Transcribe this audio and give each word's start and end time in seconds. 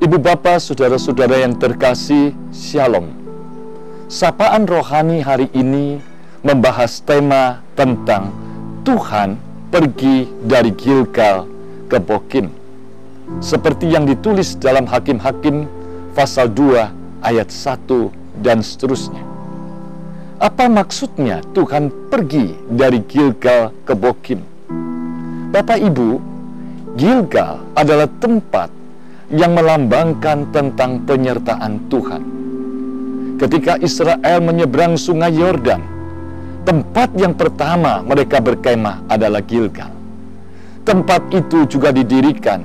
Ibu 0.00 0.16
bapak, 0.16 0.64
saudara-saudara 0.64 1.44
yang 1.44 1.60
terkasih, 1.60 2.32
Shalom. 2.56 3.12
Sapaan 4.08 4.64
rohani 4.64 5.20
hari 5.20 5.52
ini 5.52 6.00
membahas 6.40 7.04
tema 7.04 7.60
tentang 7.76 8.32
Tuhan 8.80 9.36
pergi 9.68 10.24
dari 10.40 10.72
Gilgal 10.72 11.44
ke 11.92 12.00
Bokim. 12.00 12.48
Seperti 13.44 13.92
yang 13.92 14.08
ditulis 14.08 14.56
dalam 14.56 14.88
Hakim-Hakim 14.88 15.68
pasal 16.16 16.48
2 16.48 17.20
ayat 17.20 17.52
1 17.52 18.40
dan 18.40 18.64
seterusnya. 18.64 19.20
Apa 20.40 20.72
maksudnya 20.72 21.44
Tuhan 21.52 21.92
pergi 22.08 22.56
dari 22.72 23.04
Gilgal 23.04 23.76
ke 23.84 23.92
Bokim? 23.92 24.40
Bapak 25.52 25.76
Ibu, 25.76 26.16
Gilgal 26.96 27.60
adalah 27.76 28.08
tempat 28.08 28.79
yang 29.30 29.54
melambangkan 29.54 30.50
tentang 30.50 31.06
penyertaan 31.06 31.86
Tuhan. 31.86 32.22
Ketika 33.38 33.78
Israel 33.78 34.42
menyeberang 34.42 34.98
sungai 34.98 35.32
Yordan, 35.32 35.80
tempat 36.66 37.14
yang 37.16 37.32
pertama 37.38 38.02
mereka 38.02 38.42
berkemah 38.42 39.06
adalah 39.06 39.40
Gilgal. 39.40 39.94
Tempat 40.82 41.30
itu 41.30 41.64
juga 41.70 41.94
didirikan 41.94 42.60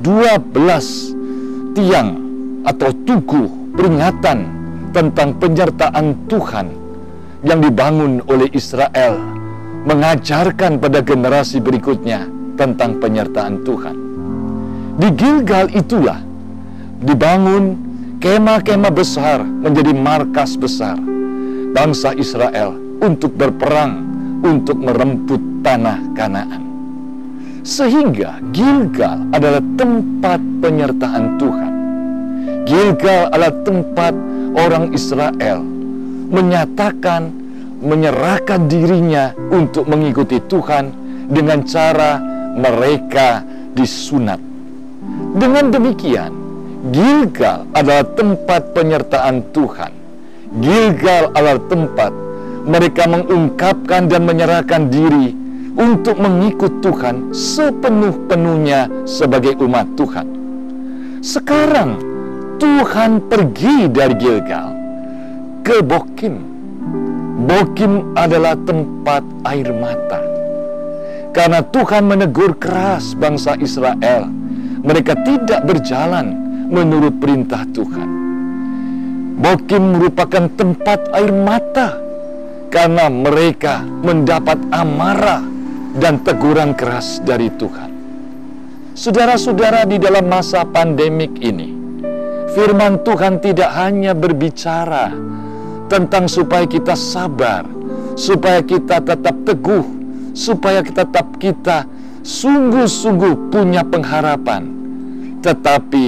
12 0.00 1.76
tiang 1.76 2.10
atau 2.64 2.90
tugu 3.04 3.76
peringatan 3.76 4.38
tentang 4.96 5.36
penyertaan 5.36 6.26
Tuhan 6.26 6.66
yang 7.44 7.60
dibangun 7.60 8.24
oleh 8.26 8.48
Israel 8.56 9.20
mengajarkan 9.86 10.80
pada 10.82 11.04
generasi 11.04 11.60
berikutnya 11.62 12.26
tentang 12.56 12.98
penyertaan 12.98 13.62
Tuhan. 13.62 14.05
Di 14.96 15.12
Gilgal 15.12 15.68
itulah 15.76 16.16
dibangun 17.04 17.76
kemah-kemah 18.16 18.92
besar 18.96 19.44
menjadi 19.44 19.92
markas 19.92 20.56
besar 20.56 20.96
bangsa 21.76 22.16
Israel 22.16 22.72
untuk 23.04 23.36
berperang 23.36 24.00
untuk 24.40 24.80
meremput 24.80 25.38
tanah 25.60 26.00
Kanaan. 26.16 26.64
Sehingga 27.60 28.40
Gilgal 28.56 29.28
adalah 29.36 29.60
tempat 29.76 30.40
penyertaan 30.64 31.24
Tuhan. 31.36 31.72
Gilgal 32.64 33.28
adalah 33.36 33.52
tempat 33.68 34.14
orang 34.56 34.96
Israel 34.96 35.60
menyatakan 36.32 37.28
menyerahkan 37.84 38.64
dirinya 38.64 39.36
untuk 39.52 39.84
mengikuti 39.92 40.40
Tuhan 40.40 40.88
dengan 41.28 41.68
cara 41.68 42.16
mereka 42.56 43.44
disunat 43.76 44.55
dengan 45.36 45.68
demikian, 45.68 46.32
Gilgal 46.94 47.66
adalah 47.76 48.06
tempat 48.14 48.72
penyertaan 48.72 49.42
Tuhan. 49.50 49.92
Gilgal 50.62 51.34
adalah 51.34 51.60
tempat 51.66 52.12
mereka 52.66 53.04
mengungkapkan 53.10 54.08
dan 54.08 54.22
menyerahkan 54.24 54.88
diri 54.88 55.34
untuk 55.76 56.16
mengikut 56.16 56.80
Tuhan 56.80 57.36
sepenuh-penuhnya 57.36 59.04
sebagai 59.04 59.60
umat 59.60 59.86
Tuhan. 59.98 60.26
Sekarang 61.20 62.00
Tuhan 62.56 63.28
pergi 63.28 63.90
dari 63.92 64.14
Gilgal 64.16 64.68
ke 65.60 65.84
Bokim. 65.84 66.40
Bokim 67.44 68.16
adalah 68.16 68.56
tempat 68.56 69.20
air 69.44 69.68
mata. 69.76 70.22
Karena 71.36 71.60
Tuhan 71.60 72.08
menegur 72.08 72.56
keras 72.56 73.12
bangsa 73.12 73.60
Israel 73.60 74.45
mereka 74.86 75.18
tidak 75.26 75.66
berjalan 75.66 76.30
menurut 76.70 77.18
perintah 77.18 77.66
Tuhan. 77.74 78.08
Bokim 79.36 79.98
merupakan 79.98 80.48
tempat 80.54 81.12
air 81.12 81.34
mata 81.34 81.98
karena 82.70 83.10
mereka 83.10 83.84
mendapat 83.84 84.56
amarah 84.72 85.44
dan 85.98 86.22
teguran 86.24 86.72
keras 86.72 87.20
dari 87.20 87.52
Tuhan. 87.52 87.90
Saudara-saudara 88.96 89.84
di 89.84 90.00
dalam 90.00 90.24
masa 90.24 90.64
pandemik 90.64 91.36
ini, 91.44 91.68
firman 92.56 93.04
Tuhan 93.04 93.44
tidak 93.44 93.68
hanya 93.76 94.16
berbicara 94.16 95.12
tentang 95.92 96.32
supaya 96.32 96.64
kita 96.64 96.96
sabar, 96.96 97.68
supaya 98.16 98.64
kita 98.64 99.04
tetap 99.04 99.36
teguh, 99.44 99.84
supaya 100.32 100.80
kita 100.80 101.04
tetap 101.04 101.28
kita 101.36 101.84
sungguh-sungguh 102.24 103.52
punya 103.52 103.84
pengharapan, 103.84 104.75
tetapi 105.46 106.06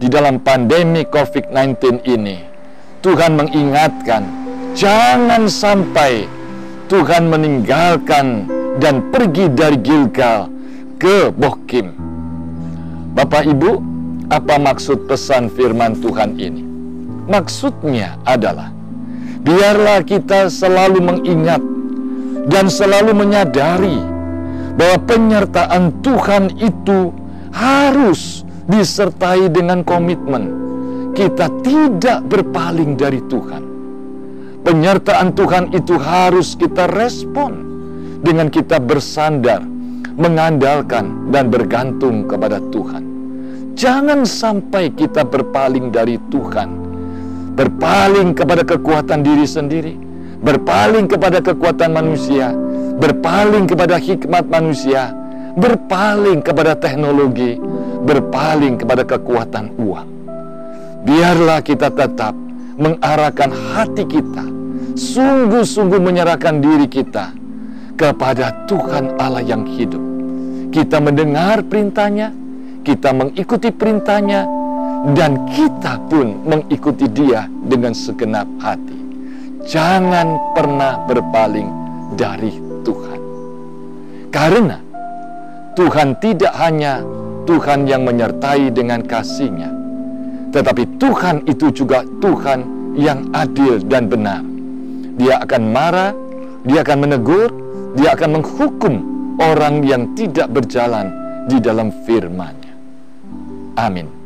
di 0.00 0.08
dalam 0.08 0.40
pandemi 0.40 1.04
COVID-19 1.04 2.00
ini, 2.08 2.40
Tuhan 3.04 3.36
mengingatkan, 3.36 4.24
jangan 4.72 5.44
sampai 5.52 6.24
Tuhan 6.88 7.28
meninggalkan 7.28 8.48
dan 8.80 9.12
pergi 9.12 9.52
dari 9.52 9.76
Gilgal 9.84 10.48
ke 10.96 11.28
Bokim. 11.28 11.92
Bapak 13.12 13.44
Ibu, 13.44 13.84
apa 14.32 14.56
maksud 14.56 15.04
pesan 15.04 15.52
firman 15.52 16.00
Tuhan 16.00 16.40
ini? 16.40 16.64
Maksudnya 17.28 18.16
adalah, 18.24 18.72
biarlah 19.44 20.00
kita 20.08 20.48
selalu 20.48 21.04
mengingat 21.04 21.60
dan 22.48 22.72
selalu 22.72 23.12
menyadari 23.12 24.00
bahwa 24.72 24.96
penyertaan 25.04 26.00
Tuhan 26.00 26.56
itu 26.56 27.12
harus 27.52 28.48
disertai 28.70 29.50
dengan 29.50 29.82
komitmen 29.82 30.70
kita 31.14 31.50
tidak 31.60 32.24
berpaling 32.30 32.94
dari 32.94 33.20
Tuhan. 33.26 33.62
Penyertaan 34.60 35.34
Tuhan 35.34 35.72
itu 35.74 35.96
harus 35.98 36.54
kita 36.54 36.86
respon 36.92 37.64
dengan 38.20 38.52
kita 38.52 38.76
bersandar, 38.78 39.64
mengandalkan 40.14 41.32
dan 41.32 41.48
bergantung 41.48 42.28
kepada 42.28 42.60
Tuhan. 42.70 43.02
Jangan 43.74 44.28
sampai 44.28 44.92
kita 44.92 45.24
berpaling 45.24 45.88
dari 45.88 46.20
Tuhan, 46.28 46.68
berpaling 47.56 48.36
kepada 48.36 48.60
kekuatan 48.60 49.24
diri 49.24 49.48
sendiri, 49.48 49.94
berpaling 50.44 51.08
kepada 51.08 51.40
kekuatan 51.40 51.96
manusia, 51.96 52.52
berpaling 53.00 53.64
kepada 53.64 53.96
hikmat 53.96 54.44
manusia, 54.52 55.08
berpaling 55.56 56.44
kepada 56.44 56.76
teknologi, 56.76 57.56
berpaling 58.04 58.80
kepada 58.80 59.04
kekuatan 59.04 59.76
uang. 59.76 60.08
Biarlah 61.04 61.64
kita 61.64 61.88
tetap 61.88 62.36
mengarahkan 62.80 63.52
hati 63.72 64.04
kita, 64.08 64.44
sungguh-sungguh 64.96 66.00
menyerahkan 66.00 66.60
diri 66.60 66.88
kita 66.88 67.32
kepada 67.96 68.64
Tuhan 68.64 69.16
Allah 69.20 69.44
yang 69.44 69.64
hidup. 69.68 70.00
Kita 70.72 71.00
mendengar 71.00 71.60
perintahnya, 71.64 72.32
kita 72.84 73.12
mengikuti 73.12 73.68
perintahnya, 73.68 74.48
dan 75.16 75.48
kita 75.48 75.96
pun 76.08 76.44
mengikuti 76.44 77.08
dia 77.08 77.48
dengan 77.64 77.96
segenap 77.96 78.44
hati. 78.60 78.98
Jangan 79.64 80.56
pernah 80.56 81.04
berpaling 81.04 81.68
dari 82.16 82.52
Tuhan. 82.84 83.20
Karena 84.32 84.76
Tuhan 85.76 86.16
tidak 86.20 86.52
hanya 86.56 87.04
Tuhan 87.50 87.90
yang 87.90 88.06
menyertai 88.06 88.70
dengan 88.70 89.02
kasihnya. 89.02 89.74
Tetapi 90.54 91.02
Tuhan 91.02 91.42
itu 91.50 91.74
juga 91.74 92.06
Tuhan 92.22 92.62
yang 92.94 93.26
adil 93.34 93.82
dan 93.90 94.06
benar. 94.06 94.38
Dia 95.18 95.42
akan 95.42 95.62
marah, 95.74 96.14
dia 96.62 96.86
akan 96.86 96.98
menegur, 97.02 97.50
dia 97.98 98.14
akan 98.14 98.38
menghukum 98.38 98.94
orang 99.42 99.82
yang 99.82 100.14
tidak 100.14 100.46
berjalan 100.54 101.10
di 101.50 101.58
dalam 101.58 101.90
firman-Nya. 102.06 102.74
Amin. 103.82 104.19